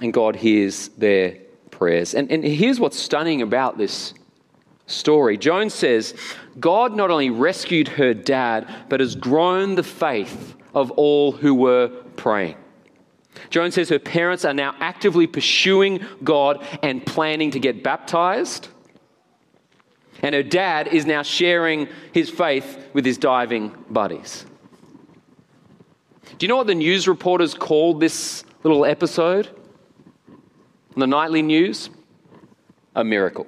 [0.03, 1.39] And God hears their
[1.71, 2.15] prayers.
[2.15, 4.15] And, and here's what's stunning about this
[4.87, 6.15] story Joan says
[6.59, 11.89] God not only rescued her dad, but has grown the faith of all who were
[12.17, 12.57] praying.
[13.51, 18.69] Joan says her parents are now actively pursuing God and planning to get baptized.
[20.23, 24.47] And her dad is now sharing his faith with his diving buddies.
[26.39, 29.49] Do you know what the news reporters called this little episode?
[30.97, 31.91] The nightly news?
[32.95, 33.47] A miracle.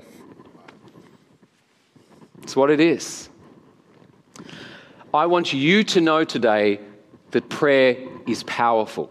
[2.42, 3.30] It's what it is.
[5.14, 6.80] I want you to know today
[7.30, 7.96] that prayer
[8.26, 9.10] is powerful.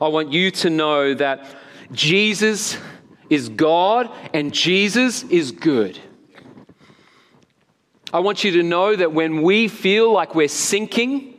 [0.00, 1.56] I want you to know that
[1.90, 2.78] Jesus
[3.28, 5.98] is God and Jesus is good.
[8.12, 11.33] I want you to know that when we feel like we're sinking,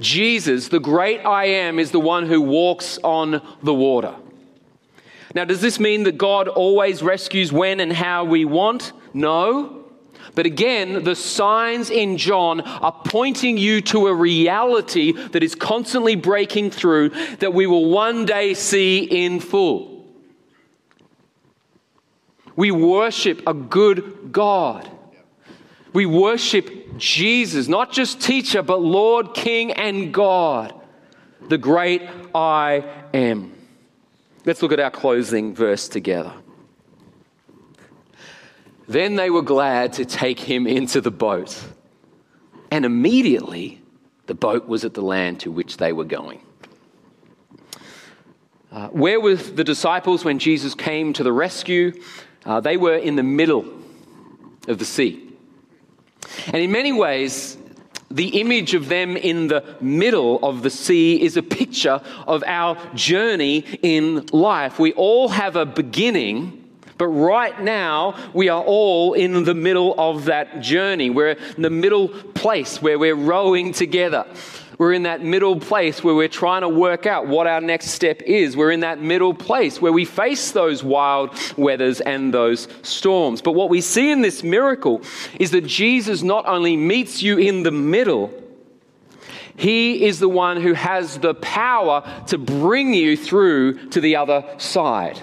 [0.00, 4.14] Jesus, the great I am, is the one who walks on the water.
[5.34, 8.92] Now, does this mean that God always rescues when and how we want?
[9.12, 9.84] No.
[10.34, 16.16] But again, the signs in John are pointing you to a reality that is constantly
[16.16, 20.04] breaking through that we will one day see in full.
[22.54, 24.90] We worship a good God.
[25.92, 30.74] We worship Jesus, not just teacher, but Lord, King, and God,
[31.48, 32.02] the great
[32.34, 33.52] I am.
[34.44, 36.32] Let's look at our closing verse together.
[38.88, 41.60] Then they were glad to take him into the boat.
[42.70, 43.80] And immediately
[44.26, 46.40] the boat was at the land to which they were going.
[48.70, 51.92] Uh, where were the disciples when Jesus came to the rescue?
[52.44, 53.64] Uh, they were in the middle
[54.68, 55.25] of the sea.
[56.46, 57.56] And in many ways,
[58.10, 62.78] the image of them in the middle of the sea is a picture of our
[62.94, 64.78] journey in life.
[64.78, 66.62] We all have a beginning
[66.98, 71.10] but right now, we are all in the middle of that journey.
[71.10, 74.26] We're in the middle place where we're rowing together.
[74.78, 78.20] We're in that middle place where we're trying to work out what our next step
[78.22, 78.56] is.
[78.56, 83.40] We're in that middle place where we face those wild weathers and those storms.
[83.40, 85.00] But what we see in this miracle
[85.40, 88.32] is that Jesus not only meets you in the middle,
[89.56, 94.44] he is the one who has the power to bring you through to the other
[94.58, 95.18] side.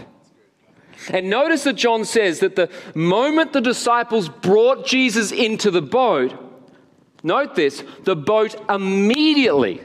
[1.10, 6.34] And notice that John says that the moment the disciples brought Jesus into the boat,
[7.24, 9.82] note this, the boat immediately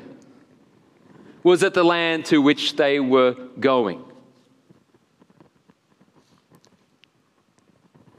[1.43, 4.05] was at the land to which they were going.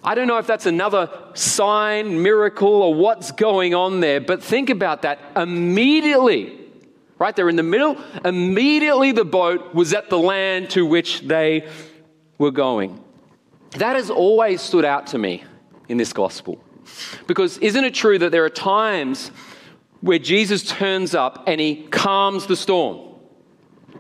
[0.03, 4.69] I don't know if that's another sign, miracle, or what's going on there, but think
[4.69, 5.19] about that.
[5.35, 6.57] Immediately,
[7.19, 11.67] right there in the middle, immediately the boat was at the land to which they
[12.37, 13.03] were going.
[13.71, 15.43] That has always stood out to me
[15.89, 16.63] in this gospel.
[17.27, 19.31] Because isn't it true that there are times
[20.01, 23.09] where Jesus turns up and he calms the storm?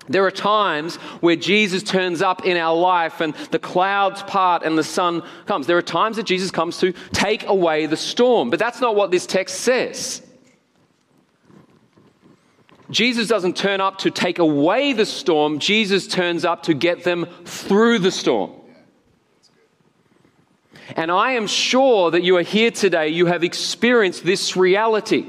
[0.07, 4.75] There are times where Jesus turns up in our life and the clouds part and
[4.77, 5.67] the sun comes.
[5.67, 8.49] There are times that Jesus comes to take away the storm.
[8.49, 10.23] But that's not what this text says.
[12.89, 17.27] Jesus doesn't turn up to take away the storm, Jesus turns up to get them
[17.45, 18.58] through the storm.
[20.95, 25.25] And I am sure that you are here today, you have experienced this reality.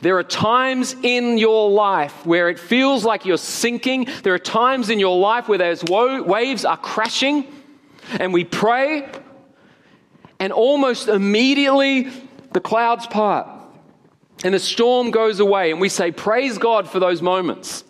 [0.00, 4.08] There are times in your life where it feels like you're sinking.
[4.24, 7.46] There are times in your life where those waves are crashing,
[8.18, 9.08] and we pray,
[10.40, 12.10] and almost immediately
[12.52, 13.62] the clouds part
[14.44, 17.84] and the storm goes away, and we say, Praise God for those moments.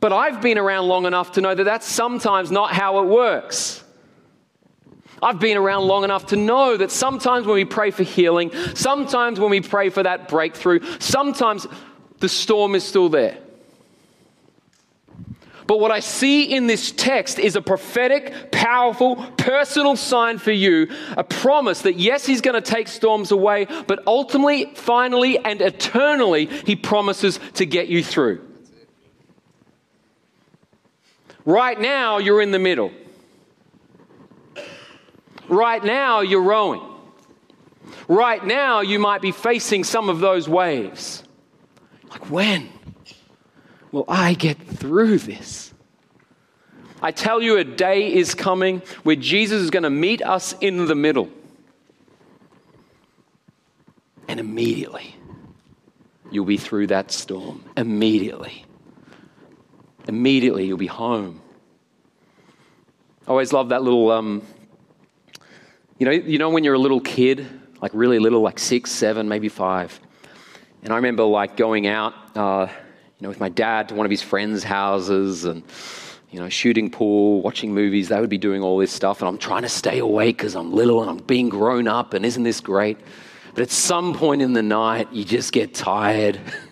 [0.00, 3.82] But I've been around long enough to know that that's sometimes not how it works.
[5.22, 9.40] I've been around long enough to know that sometimes when we pray for healing, sometimes
[9.40, 11.66] when we pray for that breakthrough, sometimes
[12.20, 13.38] the storm is still there.
[15.66, 20.88] But what I see in this text is a prophetic, powerful, personal sign for you,
[21.14, 26.46] a promise that yes, He's going to take storms away, but ultimately, finally, and eternally,
[26.46, 28.47] He promises to get you through.
[31.48, 32.92] Right now, you're in the middle.
[35.48, 36.82] Right now, you're rowing.
[38.06, 41.24] Right now, you might be facing some of those waves.
[42.10, 42.68] Like, when?
[43.92, 45.72] will I get through this?
[47.00, 50.84] I tell you, a day is coming where Jesus is going to meet us in
[50.84, 51.30] the middle.
[54.28, 55.16] And immediately,
[56.30, 57.64] you'll be through that storm.
[57.74, 58.66] Immediately.
[60.08, 61.42] Immediately, you'll be home.
[63.26, 64.42] I always love that little, um,
[65.98, 67.46] you know, you know when you're a little kid,
[67.82, 70.00] like really little, like six, seven, maybe five.
[70.82, 74.10] And I remember like going out, uh, you know, with my dad to one of
[74.10, 75.62] his friends' houses and,
[76.30, 78.08] you know, shooting pool, watching movies.
[78.08, 80.72] They would be doing all this stuff, and I'm trying to stay awake because I'm
[80.72, 82.96] little and I'm being grown up, and isn't this great?
[83.52, 86.40] But at some point in the night, you just get tired.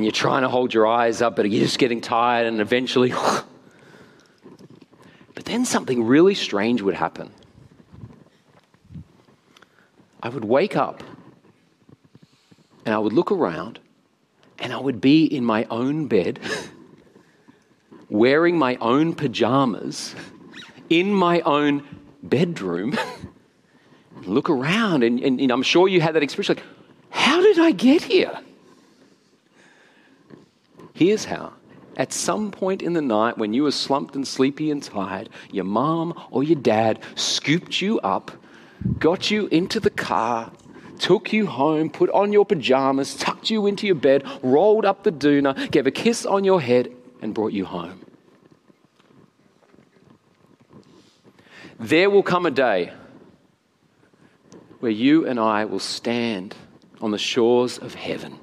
[0.00, 3.12] and you're trying to hold your eyes up, but you're just getting tired, and eventually.
[5.34, 7.30] but then something really strange would happen.
[10.22, 11.02] I would wake up
[12.86, 13.78] and I would look around
[14.58, 16.40] and I would be in my own bed,
[18.08, 20.14] wearing my own pajamas,
[20.88, 21.86] in my own
[22.22, 22.98] bedroom.
[24.24, 26.64] look around, and, and, and I'm sure you had that experience like,
[27.10, 28.40] how did I get here?
[31.00, 31.54] Here's how.
[31.96, 35.64] At some point in the night, when you were slumped and sleepy and tired, your
[35.64, 38.30] mom or your dad scooped you up,
[38.98, 40.52] got you into the car,
[40.98, 45.10] took you home, put on your pajamas, tucked you into your bed, rolled up the
[45.10, 46.92] doona, gave a kiss on your head,
[47.22, 48.04] and brought you home.
[51.78, 52.92] There will come a day
[54.80, 56.54] where you and I will stand
[57.00, 58.38] on the shores of heaven.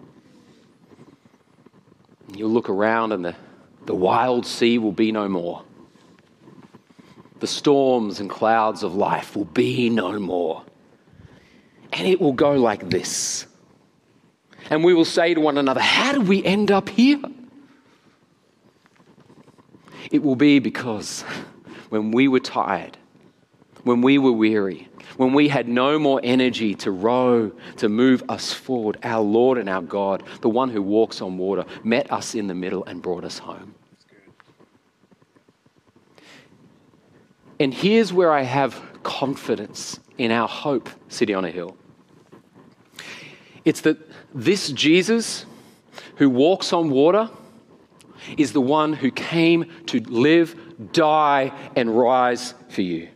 [2.36, 3.36] You'll look around and the,
[3.86, 5.64] the wild sea will be no more.
[7.40, 10.64] The storms and clouds of life will be no more.
[11.94, 13.46] And it will go like this.
[14.70, 17.22] And we will say to one another, How did we end up here?
[20.12, 21.22] It will be because
[21.90, 22.98] when we were tired,
[23.88, 28.54] when we were weary, when we had no more energy to row, to move us
[28.54, 32.48] forward, our Lord and our God, the one who walks on water, met us in
[32.48, 33.74] the middle and brought us home.
[37.60, 41.76] And here's where I have confidence in our hope, City on a Hill.
[43.66, 43.98] It's that
[44.34, 45.46] this Jesus
[46.18, 47.30] who walks on water
[48.38, 50.56] is the one who came to live,
[50.92, 53.10] die, and rise for you.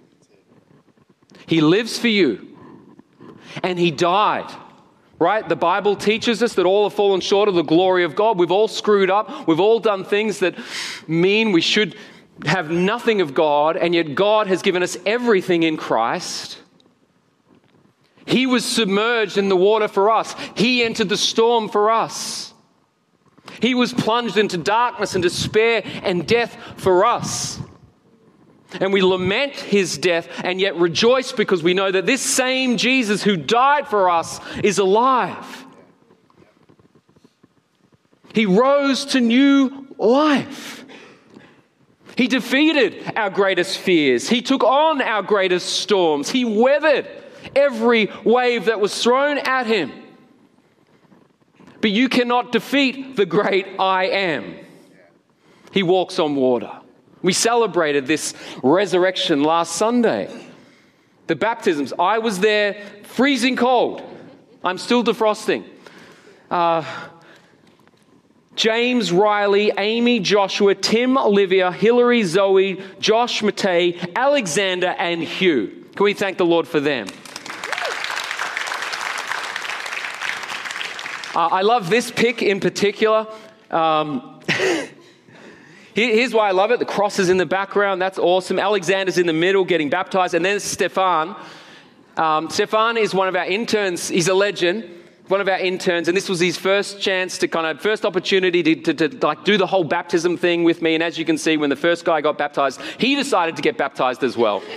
[1.52, 2.48] He lives for you.
[3.62, 4.50] And he died.
[5.20, 5.48] Right?
[5.48, 8.40] The Bible teaches us that all have fallen short of the glory of God.
[8.40, 9.50] We've all screwed up.
[9.50, 10.56] We've all done things that
[11.10, 11.98] mean we should
[12.46, 16.58] have nothing of God, and yet God has given us everything in Christ.
[18.26, 22.54] He was submerged in the water for us, He entered the storm for us.
[23.62, 27.60] He was plunged into darkness and despair and death for us.
[28.80, 33.22] And we lament his death and yet rejoice because we know that this same Jesus
[33.22, 35.66] who died for us is alive.
[38.34, 40.86] He rose to new life.
[42.16, 44.30] He defeated our greatest fears.
[44.30, 46.30] He took on our greatest storms.
[46.30, 47.08] He weathered
[47.56, 49.92] every wave that was thrown at him.
[51.82, 54.56] But you cannot defeat the great I am.
[55.72, 56.81] He walks on water.
[57.22, 60.48] We celebrated this resurrection last Sunday.
[61.28, 64.02] The baptisms, I was there freezing cold.
[64.64, 65.66] I'm still defrosting.
[66.50, 66.84] Uh,
[68.56, 75.86] James, Riley, Amy, Joshua, Tim, Olivia, Hillary, Zoe, Josh, Matei, Alexander, and Hugh.
[75.96, 77.08] Can we thank the Lord for them?
[81.34, 83.26] Uh, I love this pic in particular.
[83.70, 84.42] Um,
[85.94, 86.80] Here's why I love it.
[86.80, 88.02] The cross is in the background.
[88.02, 88.58] That's awesome.
[88.60, 90.34] Alexander's in the middle getting baptized.
[90.34, 91.36] And then Stefan.
[92.16, 94.08] Um, Stefan is one of our interns.
[94.08, 94.90] He's a legend,
[95.28, 96.08] one of our interns.
[96.08, 99.44] And this was his first chance to kind of, first opportunity to, to, to like
[99.44, 100.94] do the whole baptism thing with me.
[100.94, 103.78] And as you can see, when the first guy got baptized, he decided to get
[103.78, 104.64] baptized as well.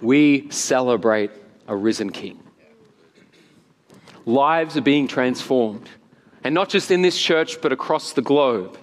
[0.00, 1.32] we celebrate
[1.66, 2.47] a risen king
[4.28, 5.88] lives are being transformed.
[6.44, 8.78] And not just in this church, but across the globe.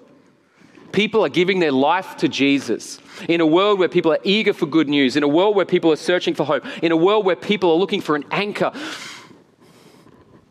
[0.91, 2.99] People are giving their life to Jesus.
[3.29, 5.91] In a world where people are eager for good news, in a world where people
[5.91, 8.71] are searching for hope, in a world where people are looking for an anchor,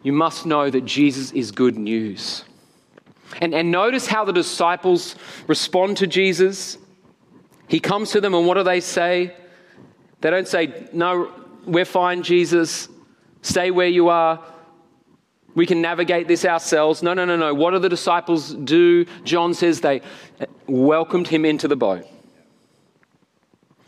[0.03, 2.45] you must know that Jesus is good news.
[3.41, 5.17] And, and notice how the disciples
[5.47, 6.79] respond to Jesus.
[7.69, 9.35] He comes to them, and what do they say?
[10.21, 11.33] They don't say, No,
[11.67, 12.89] we're fine, Jesus.
[13.43, 14.45] Stay where you are.
[15.55, 17.03] We can navigate this ourselves.
[17.03, 17.55] No, no, no, no.
[17.55, 19.05] What do the disciples do?
[19.23, 20.03] John says they
[20.67, 22.07] welcomed him into the boat.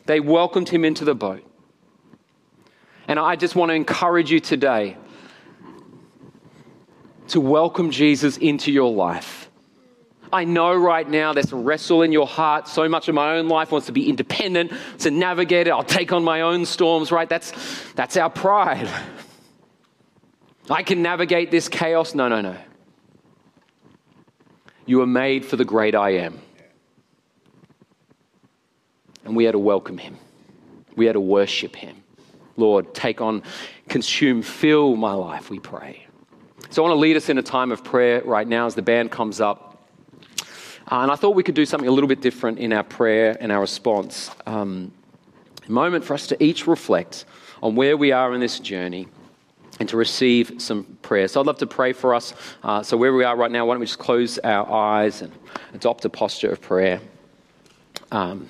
[0.07, 1.45] They welcomed him into the boat.
[3.09, 4.97] And I just want to encourage you today
[7.29, 9.51] to welcome Jesus into your life.
[10.33, 12.69] I know right now there's a wrestle in your heart.
[12.69, 15.71] So much of my own life wants to be independent, to navigate it.
[15.71, 17.29] I'll take on my own storms, right?
[17.29, 17.53] That's,
[17.93, 18.89] that's our pride.
[20.69, 22.15] I can navigate this chaos.
[22.15, 22.57] No, no, no.
[24.85, 26.41] You are made for the great I am.
[29.25, 30.17] And we had to welcome him,
[30.95, 32.03] we had to worship him.
[32.57, 33.43] Lord, take on,
[33.89, 36.07] consume, fill my life, we pray.
[36.71, 38.83] So I want to lead us in a time of prayer right now as the
[38.83, 39.89] band comes up.
[40.91, 43.37] Uh, and I thought we could do something a little bit different in our prayer
[43.41, 44.31] and our response.
[44.47, 44.93] Um,
[45.67, 47.25] a moment for us to each reflect
[47.63, 49.09] on where we are in this journey
[49.79, 51.29] and to receive some prayer.
[51.29, 52.35] So I'd love to pray for us.
[52.63, 55.33] Uh, so where we are right now, why don't we just close our eyes and
[55.75, 57.01] adopt a posture of prayer?
[58.11, 58.49] Um,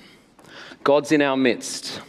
[0.83, 2.01] God's in our midst.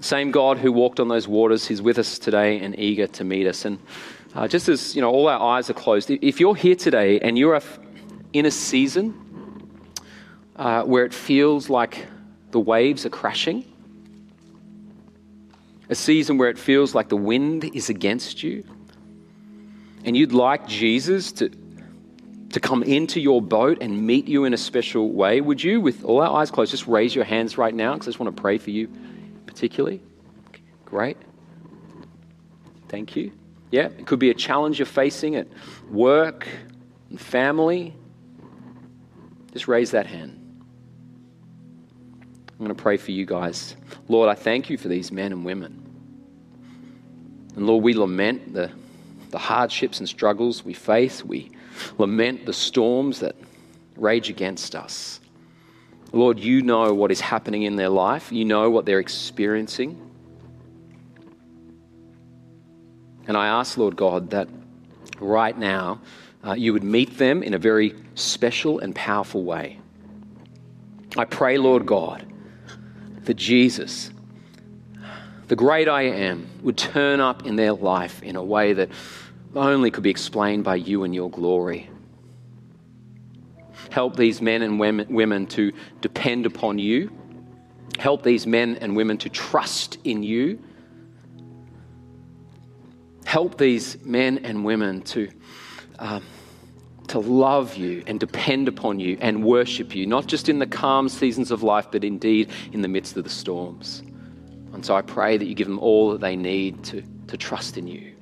[0.00, 3.46] Same God who walked on those waters, He's with us today and eager to meet
[3.46, 3.64] us.
[3.64, 3.78] And
[4.34, 6.10] uh, just as you know, all our eyes are closed.
[6.10, 7.60] If you're here today and you're
[8.32, 9.14] in a season
[10.56, 12.06] uh, where it feels like
[12.50, 13.64] the waves are crashing,
[15.90, 18.64] a season where it feels like the wind is against you,
[20.04, 21.50] and you'd like Jesus to,
[22.50, 26.04] to come into your boat and meet you in a special way, would you, with
[26.04, 27.92] all our eyes closed, just raise your hands right now?
[27.94, 28.88] Because I just want to pray for you
[29.44, 30.00] particularly.
[30.86, 31.18] Great.
[32.88, 33.32] Thank you.
[33.70, 35.48] Yeah, it could be a challenge you're facing at
[35.90, 36.48] work
[37.10, 37.94] and family.
[39.52, 40.39] Just raise that hand.
[42.60, 43.74] I'm going to pray for you guys.
[44.06, 45.82] Lord, I thank you for these men and women.
[47.56, 48.70] And Lord, we lament the,
[49.30, 51.24] the hardships and struggles we face.
[51.24, 51.52] We
[51.96, 53.34] lament the storms that
[53.96, 55.20] rage against us.
[56.12, 59.98] Lord, you know what is happening in their life, you know what they're experiencing.
[63.26, 64.48] And I ask, Lord God, that
[65.18, 66.02] right now
[66.46, 69.78] uh, you would meet them in a very special and powerful way.
[71.16, 72.26] I pray, Lord God,
[73.24, 74.10] that Jesus,
[75.48, 78.90] the great I am, would turn up in their life in a way that
[79.54, 81.90] only could be explained by you and your glory.
[83.90, 87.10] Help these men and women to depend upon you.
[87.98, 90.62] Help these men and women to trust in you.
[93.24, 95.28] Help these men and women to,
[95.98, 96.22] um,
[97.10, 101.08] to love you and depend upon you and worship you, not just in the calm
[101.08, 104.02] seasons of life, but indeed in the midst of the storms.
[104.72, 107.76] And so I pray that you give them all that they need to, to trust
[107.76, 108.14] in you.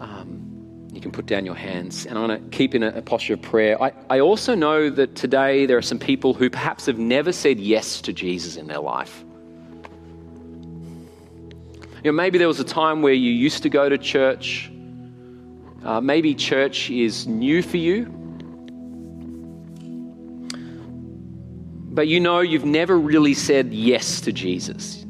[0.00, 2.06] Um, you can put down your hands.
[2.06, 3.80] And I want to keep in a, posture of prayer.
[3.80, 7.60] I, I also know that today there are some people who perhaps have never said
[7.60, 9.24] yes to Jesus in their life.
[12.02, 14.72] You know, maybe there was a time where you used to go to church.
[15.86, 18.06] Uh, maybe church is new for you.
[21.92, 25.06] But you know you've never really said yes to Jesus.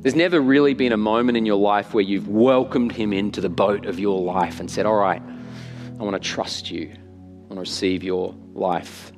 [0.00, 3.48] There's never really been a moment in your life where you've welcomed him into the
[3.48, 5.22] boat of your life and said, All right,
[6.00, 6.90] I want to trust you.
[6.92, 9.12] I want to receive your life.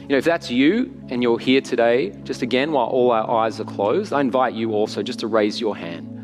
[0.00, 3.60] You know, if that's you and you're here today, just again, while all our eyes
[3.60, 6.17] are closed, I invite you also just to raise your hand.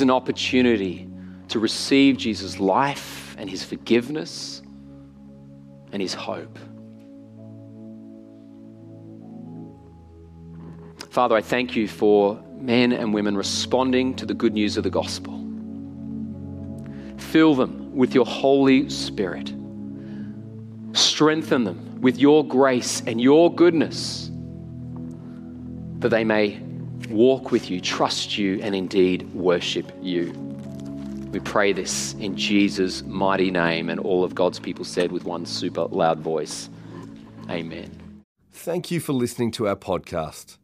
[0.00, 1.06] There's an opportunity
[1.48, 4.62] to receive Jesus' life and his forgiveness
[5.92, 6.58] and his hope.
[11.10, 14.90] Father, I thank you for men and women responding to the good news of the
[14.90, 15.34] gospel.
[17.18, 19.52] Fill them with your Holy Spirit.
[20.94, 24.30] Strengthen them with your grace and your goodness
[25.98, 26.69] that they may
[27.10, 30.32] walk with you, trust you, and indeed worship you.
[31.32, 35.46] We pray this in Jesus' mighty name, and all of God's people said with one
[35.46, 36.68] super loud voice,
[37.48, 38.22] Amen.
[38.52, 40.58] Thank you for listening to our podcast.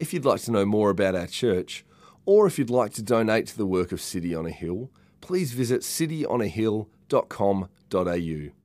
[0.00, 1.84] If you'd like to know more about our church,
[2.24, 4.90] or if you'd like to donate to the work of City on a Hill,
[5.20, 8.55] please visit cityonahill.com.au.